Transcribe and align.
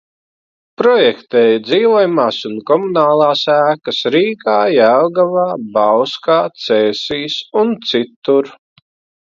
Projektēja 0.81 1.59
dzīvojamās 1.67 2.39
un 2.49 2.55
komunālās 2.71 3.45
ēkas 3.57 4.01
Rīgā, 4.17 4.57
Jelgavā, 4.79 5.47
Bauskā, 5.79 6.41
Cēsīs 6.67 7.39
un 7.65 7.79
citur. 7.95 8.55